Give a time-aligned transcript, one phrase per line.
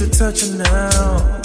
[0.00, 1.42] to touch you now.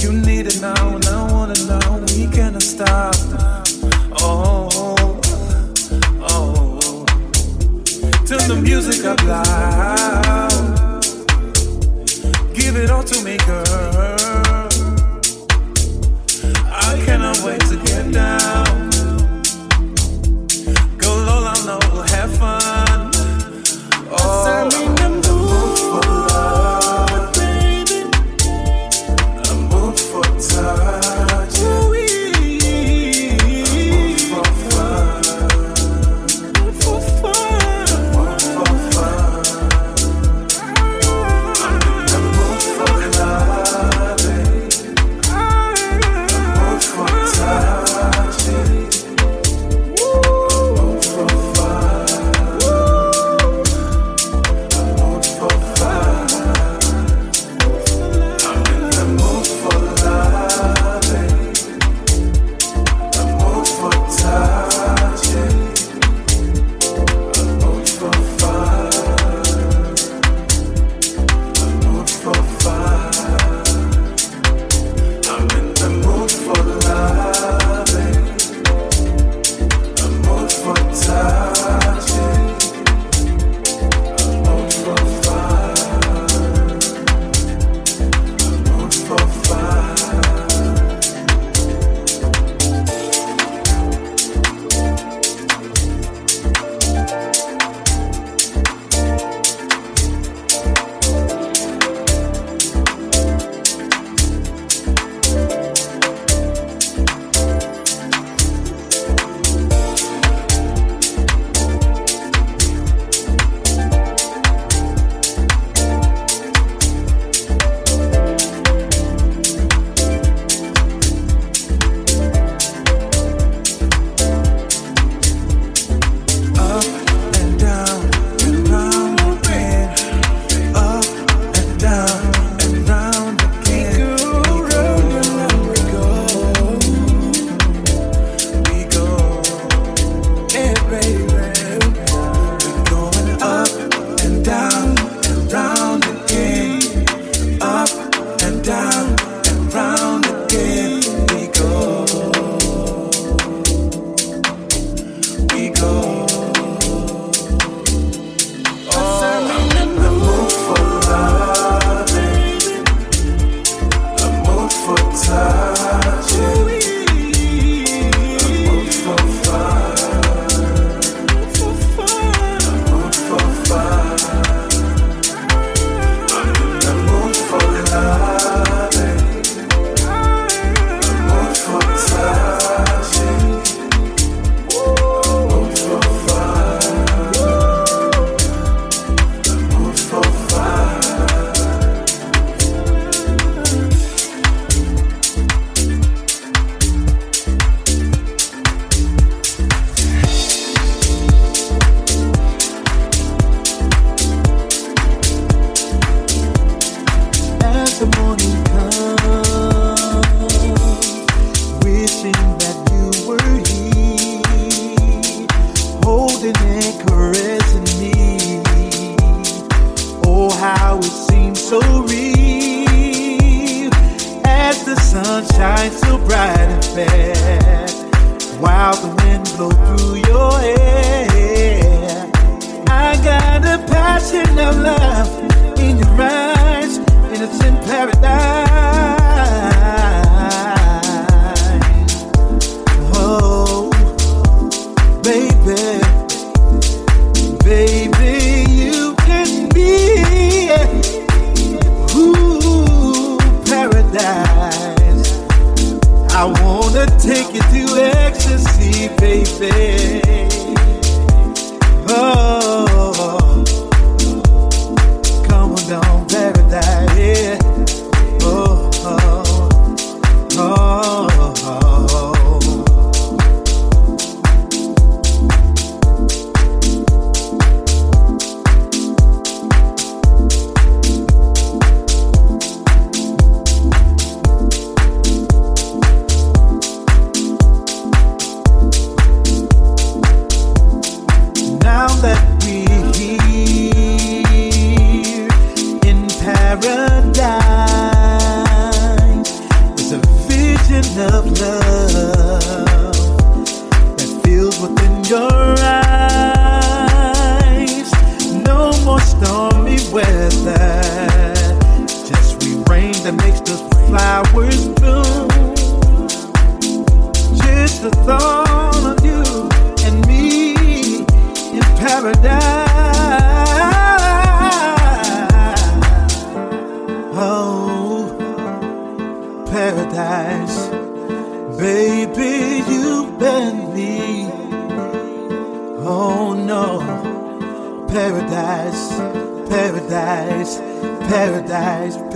[0.00, 3.16] You need it now, and I wanna know we cannot stop.
[4.20, 4.68] Oh,
[6.20, 7.04] oh.
[8.24, 11.02] Turn the music up loud.
[12.54, 14.19] Give it all to me, girl.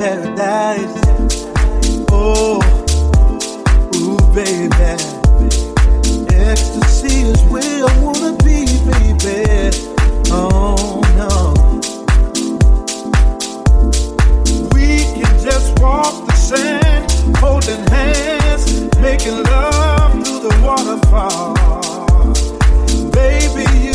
[0.05, 1.03] paradise.
[2.13, 2.61] Oh,
[3.97, 4.93] ooh, baby.
[6.29, 9.71] Ecstasy is where I wanna be, baby.
[10.31, 11.33] Oh, no.
[14.75, 18.65] We can just walk the sand, holding hands,
[19.01, 21.55] making love through the waterfall.
[23.11, 23.94] Baby, you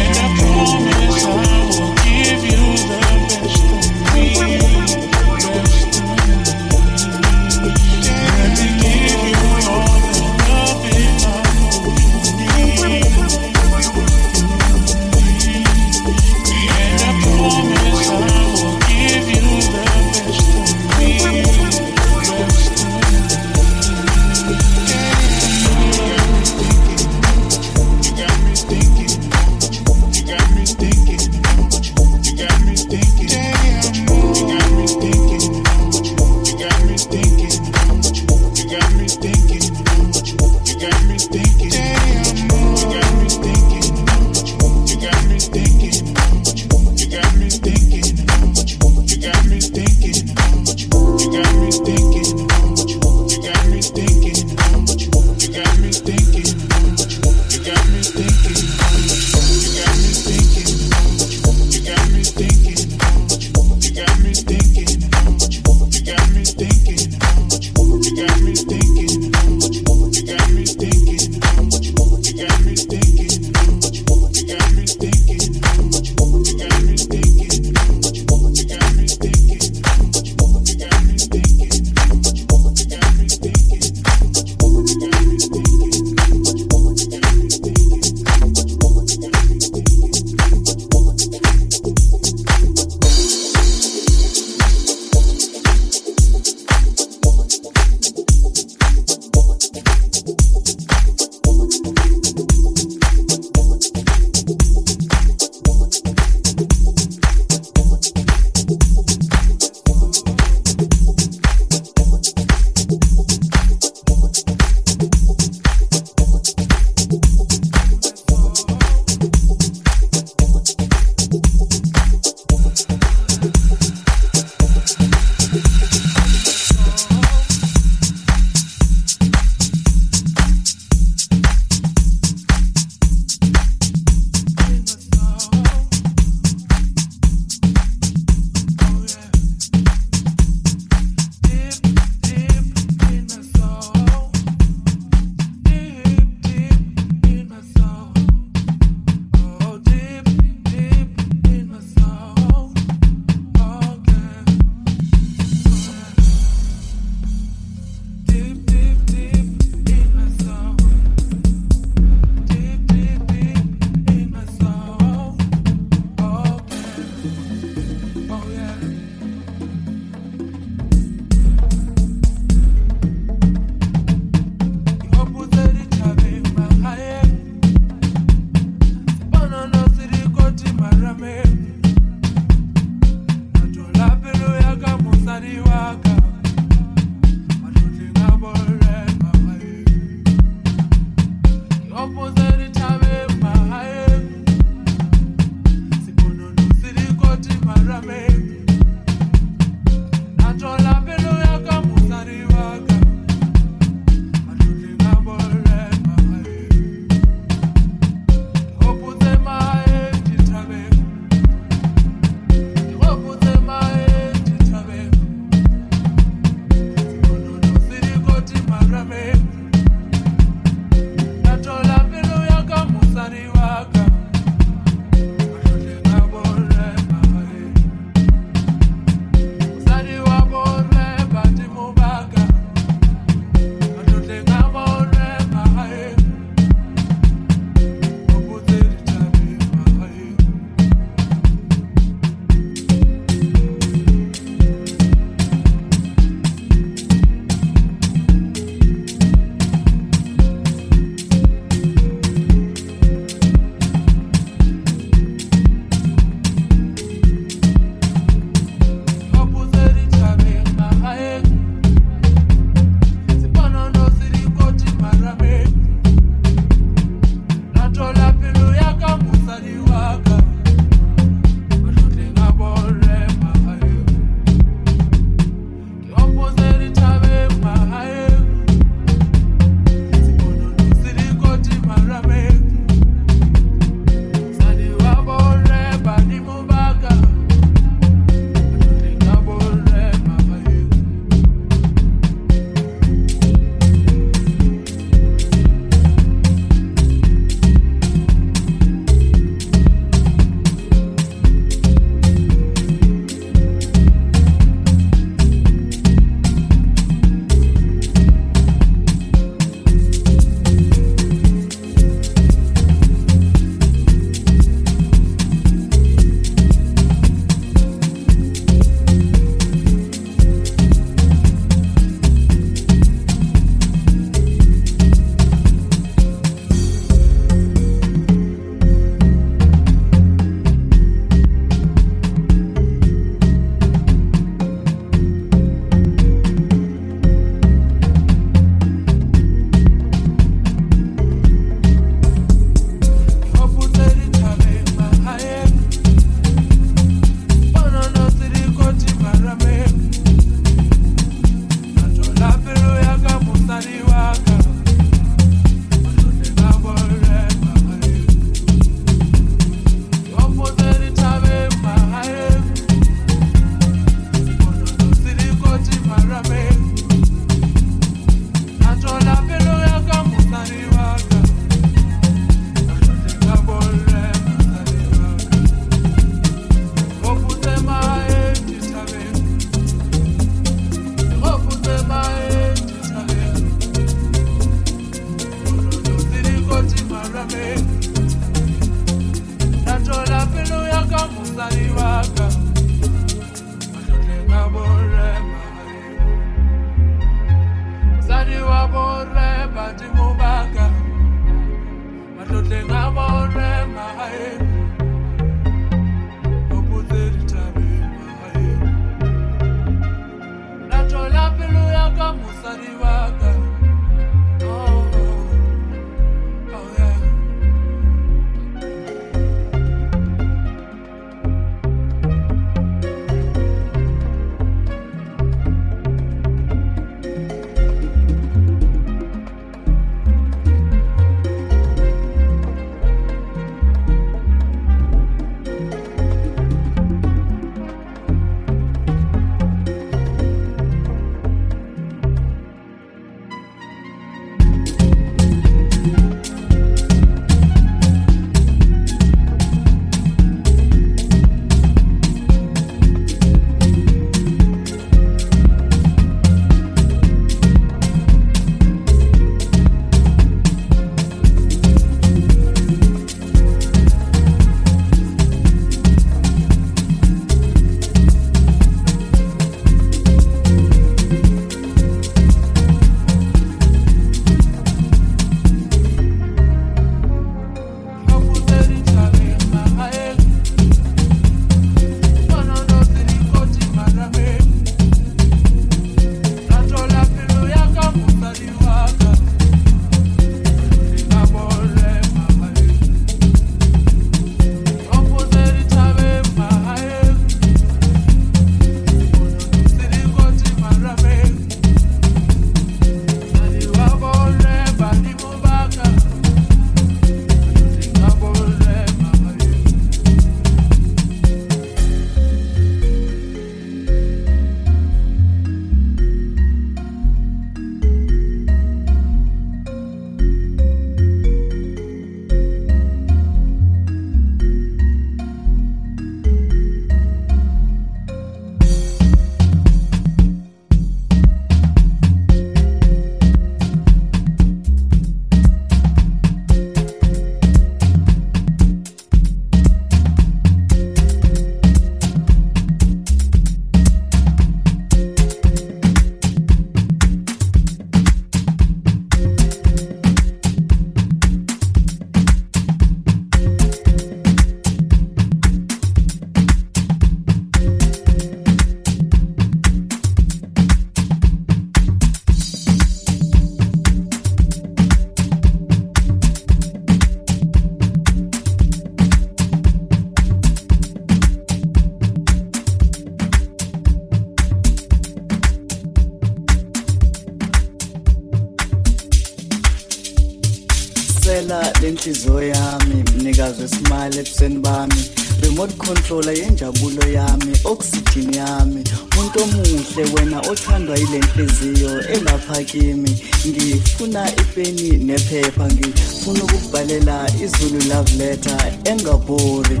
[582.20, 585.30] lenhliziyo yami mnikazi wesimile ebusweni bami.
[585.62, 589.04] Remote controller yenjabulo yami oxygen yami.
[589.32, 593.38] Umuntu omuhle wena othandwa yile nhliziyo elapha kimi.
[593.66, 600.00] Ngifuna ipeni nephepha ngifuna ukubhalela izulu love letter engabhori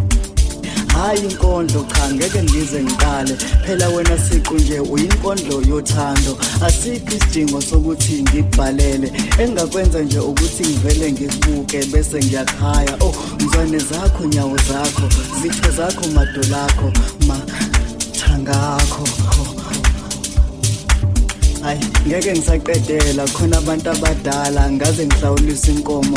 [1.00, 3.36] hayi inkondlo cha ngeke ngize ngiqale
[3.66, 6.38] phela wena siqu nje uyinkondlo yothando.
[6.66, 12.96] Asikho isidingo sokuthi ngikubhalele engakwenza nje ukuthi ngivele ngikubuke bese ngiyakhaya.
[13.00, 15.08] Oh mzwane zakho nyawo zakho
[15.42, 16.92] zitho zakho madolakho
[17.28, 19.04] mathangakho.
[21.62, 24.70] Hayi ngeke ngisaqedela khona abantu abadala.
[24.70, 26.16] Ngaze ngihlawulisa inkomo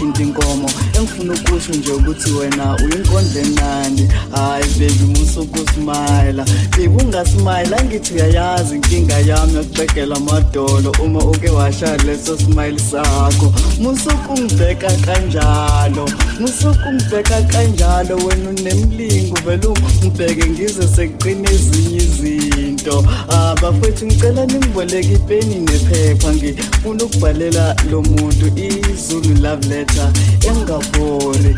[0.00, 0.70] ngokuthinta inkomo.
[0.94, 4.08] Engifuna ukusho nje ukuthi wena uyinkondlo emnandi.
[4.30, 11.96] Hayi baby musuku usmayila baby ungasmayila angithi uyayazi inkinga yami yokucegela amadolo uma uke washa
[11.96, 13.52] leso smile sakho.
[13.80, 16.08] Musuku ungibheka kanjalo.
[16.40, 19.38] Musuku ungibheka kanjalo wena unemlingo.
[19.46, 23.04] Vele ungibheke ngize sekuqina ezinye izinto.
[23.28, 26.32] Abafethu ngicela ningiboleka ipeni nephepha.
[26.34, 29.89] Ngifuna ukubhalela lo muntu izulu love letter
[30.48, 31.56] engapori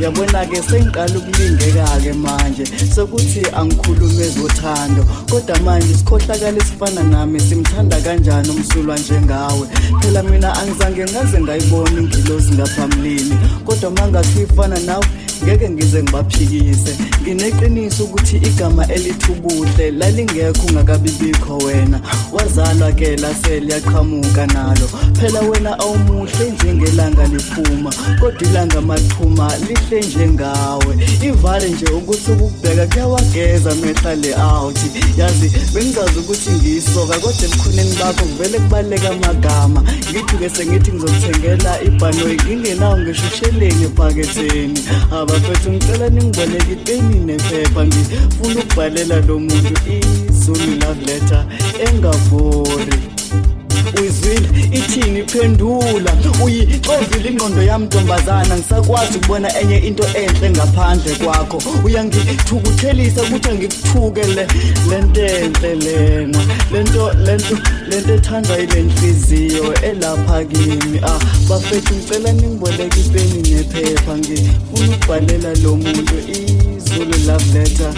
[0.00, 2.64] yabona-ke sengiqala ukulingeka-ke manje.
[2.94, 9.68] Sokuthi angikhulume zothando kodwa manje sikhohlakala esifana nami simthanda kanjani umsulwa njengawe
[10.00, 15.06] phela mina angizange ngaze ngayibona ingilozi ngaphambilini kodwa uma ngathi ifana nawe
[15.44, 16.96] ngeke ngize ngibaphikise.
[17.22, 22.00] Ngineqiniso ukuthi igama elithi ubuhle lalingekho ungakabi bikho wena.
[22.32, 24.88] Wazalwa ke lase liyaqhamuka nalo.
[25.20, 29.52] Phela wena awumuhle njengelanga liphuma kodwa ilanga mathuma
[29.90, 34.78] lihle njengawe ivale nje ukuthi ukubheka kuyawageza amehla le out.
[35.16, 39.82] Yazi bengizazi ukuthi ngiyisoka kodwa ebukhoneni bakho kuvele kubaleka amagama.
[40.10, 44.80] Ngithi-ke sengithi ngizokuthengela ibhanoyi ngingenawo ngisho usheleni ephaketheni.
[45.12, 47.86] Abafethu ngicela ningiboleka ipeni nephepha.
[47.86, 51.46] Ngifuna ukubhalela lo muntu izulu love letter
[51.84, 53.13] engabhori
[53.98, 56.12] uyizwile ithini iphendula
[56.44, 61.62] uyixovile ingqondo yami ntombazana ngisakwazi ukubona enye into enhle ngaphandle kwakho.
[61.84, 64.46] Uyangithukuthelisa ukuthi angikuthuke le
[64.90, 66.38] lento enhle lena.
[66.72, 67.58] Lento lento
[67.88, 71.00] lento ethandwa yile nhliziyo elapha kimi.
[71.02, 74.18] Ah bafethu ngicela ningiboleka ipeni nephepha.
[74.18, 77.92] Ngifuna ukubhalela lo muntu izulu love letter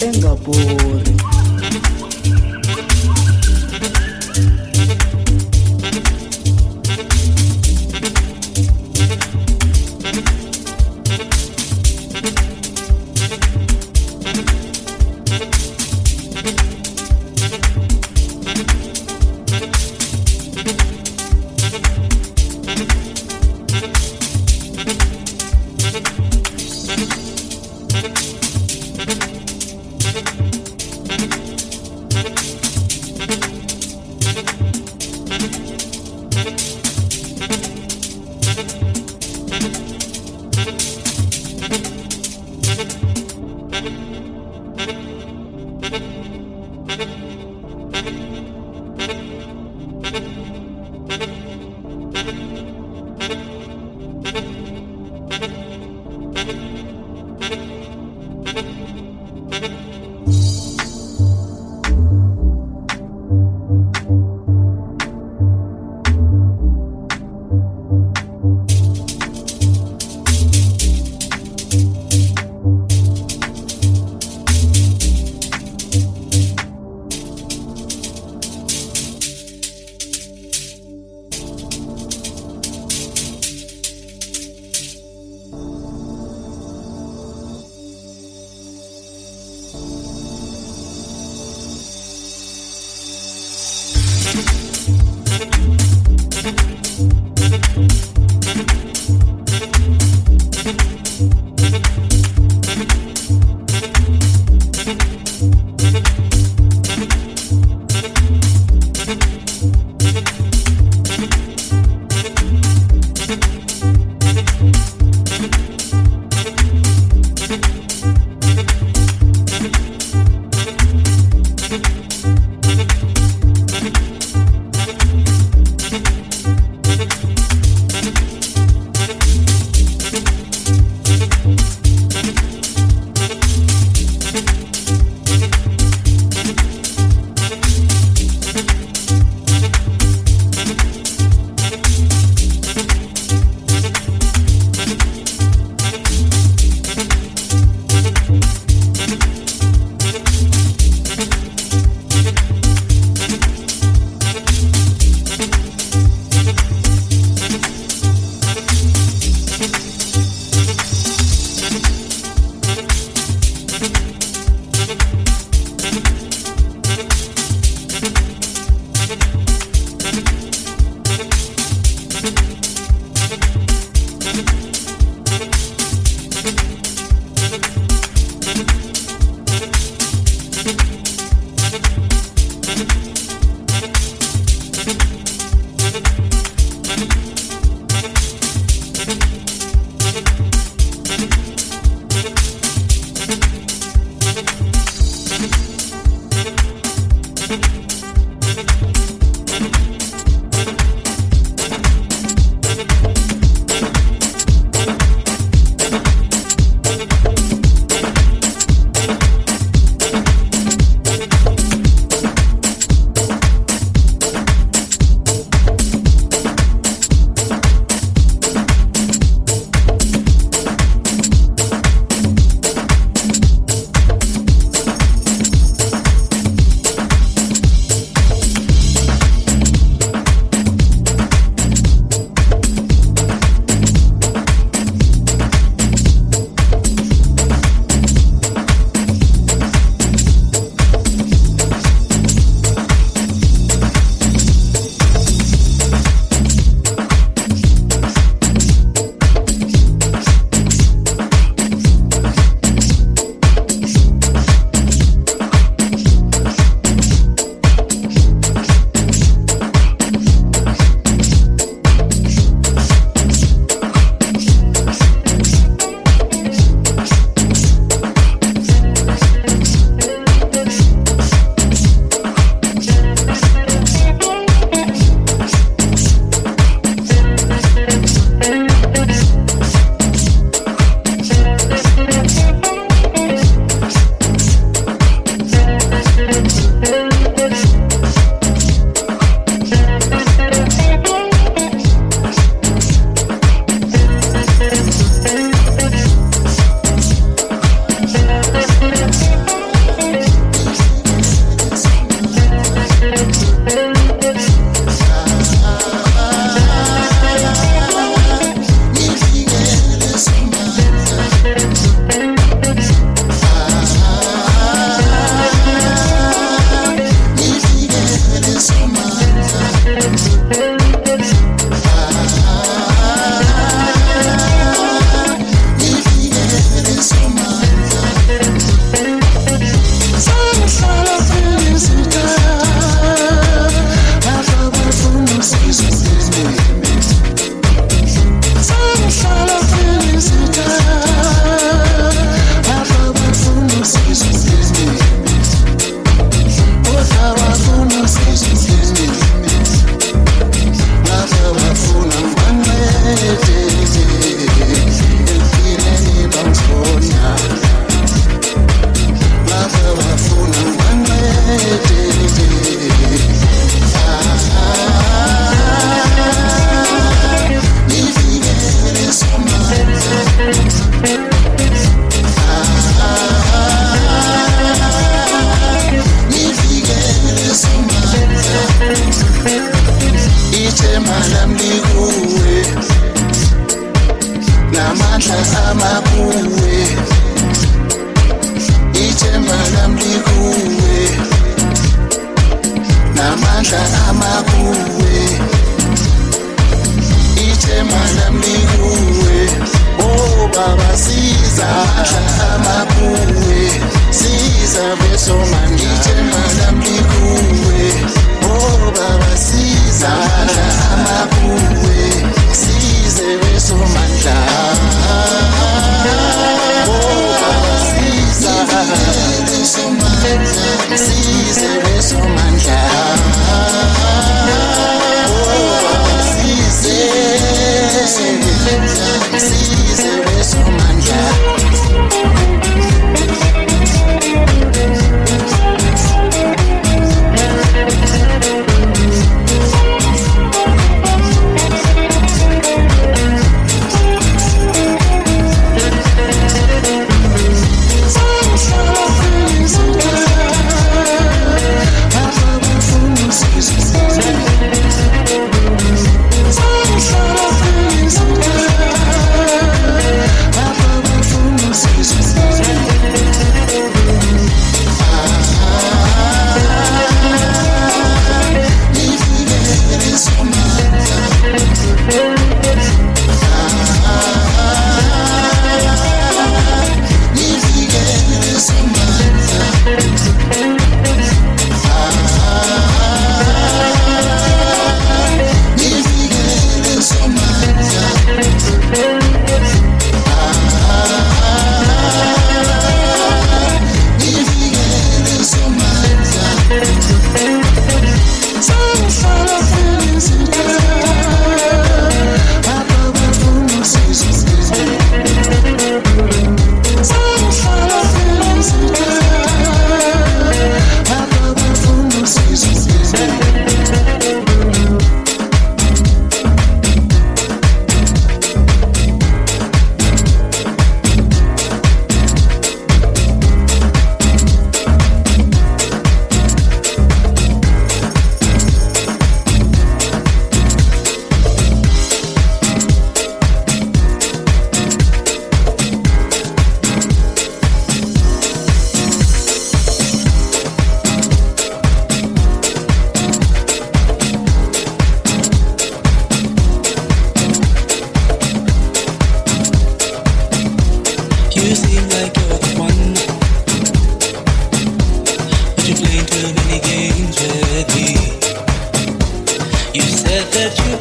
[0.00, 1.14] engabhori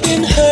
[0.07, 0.48] in her.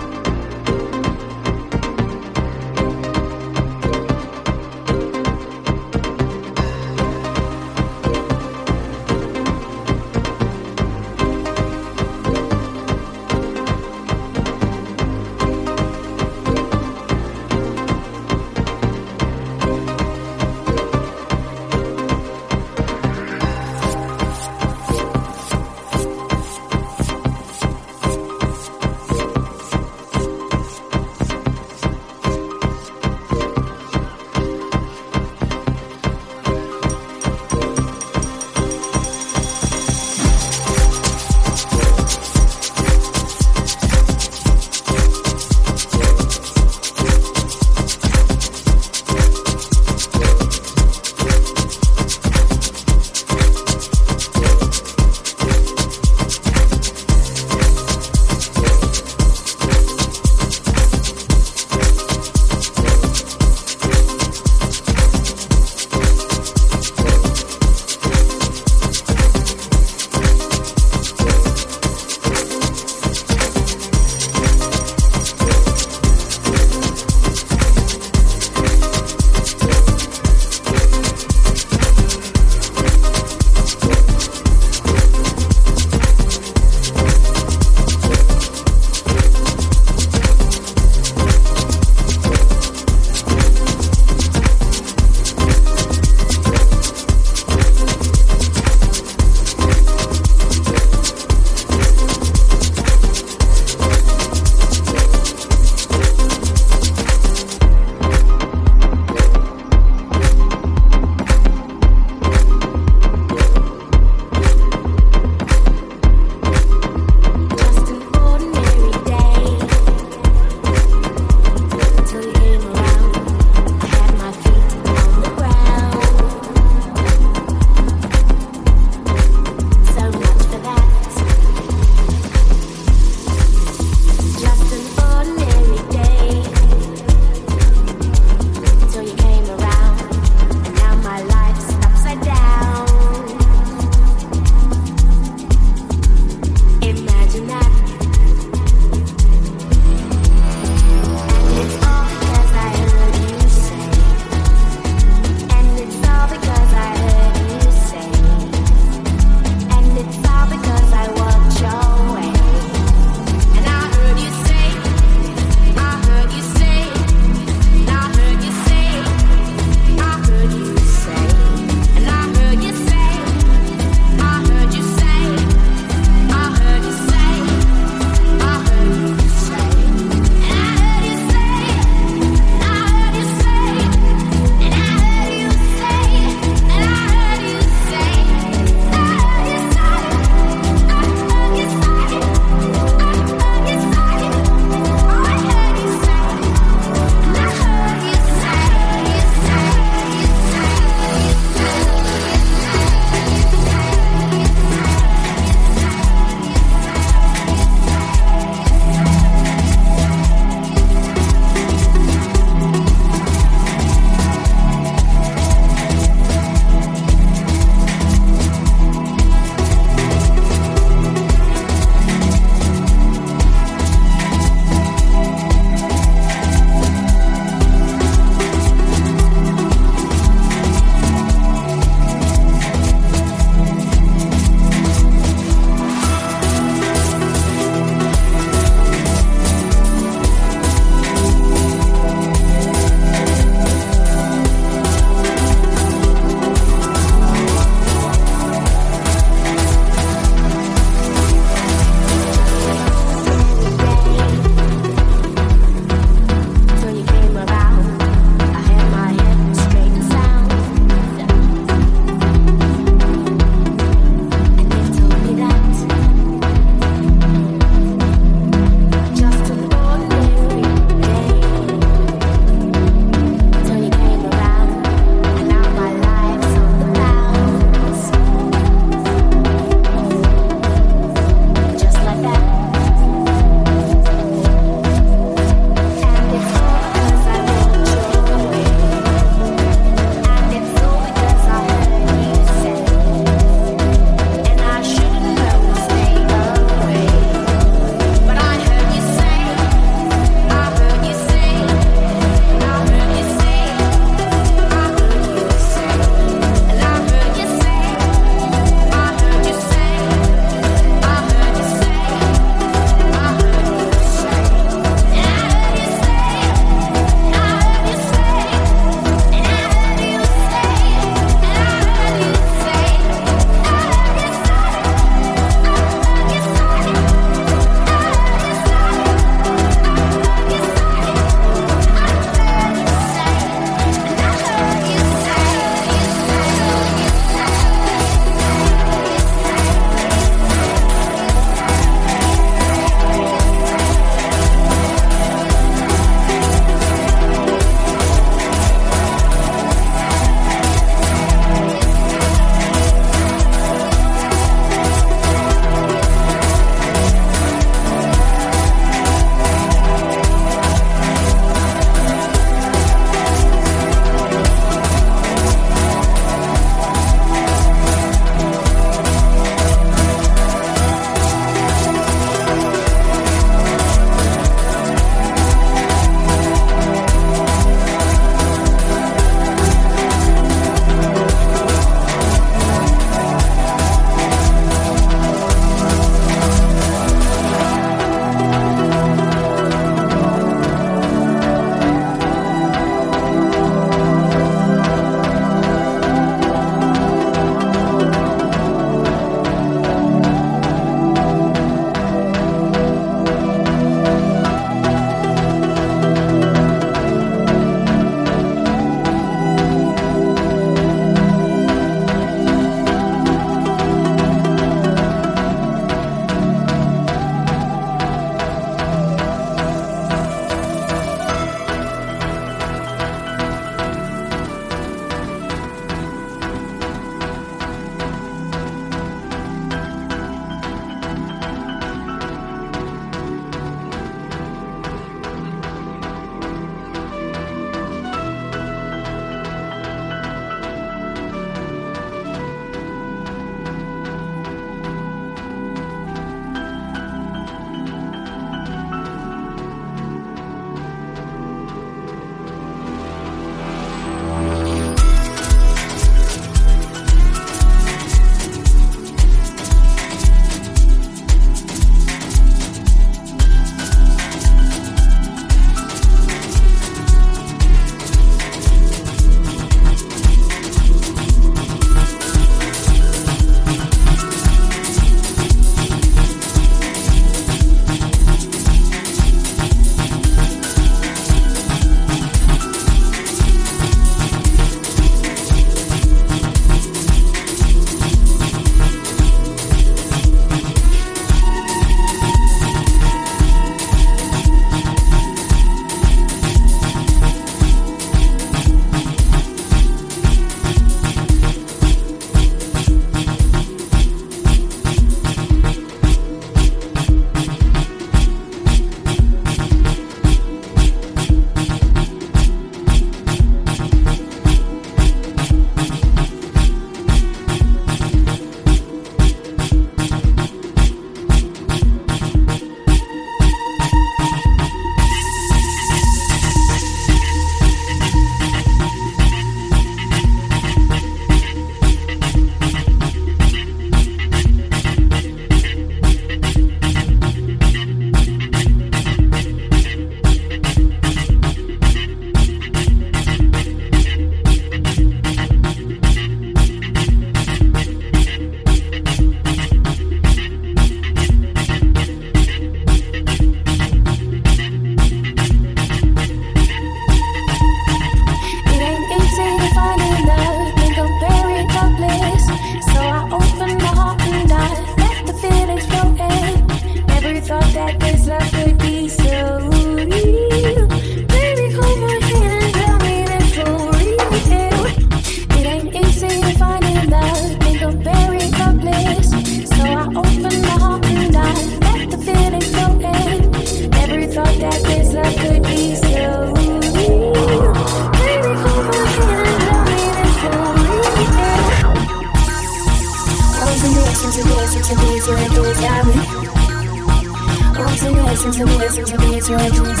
[598.52, 600.00] to this, to this, to this,